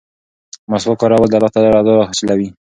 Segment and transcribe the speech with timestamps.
[0.71, 2.49] مسواک کارول د الله تعالی رضا حاصلوي.